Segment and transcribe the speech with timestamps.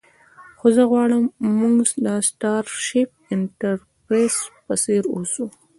[0.59, 1.23] خو زه غواړم
[1.59, 4.35] موږ د سټارشیپ انټرپریز
[4.65, 5.45] په څیر اوسو